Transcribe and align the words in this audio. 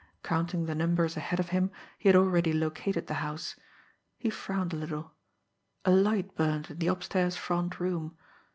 Counting 0.23 0.65
the 0.65 0.73
numbers 0.73 1.15
ahead 1.15 1.39
of 1.39 1.49
him, 1.49 1.69
he 1.99 2.09
had 2.09 2.15
already 2.15 2.53
located 2.53 3.05
the 3.05 3.13
house. 3.21 3.55
He 4.17 4.31
frowned 4.31 4.73
a 4.73 4.77
little. 4.77 5.13
A 5.85 5.91
light 5.91 6.33
burned 6.35 6.71
in 6.71 6.79
the 6.79 6.87
upstairs 6.87 7.37
front 7.37 7.79
room. 7.79 8.17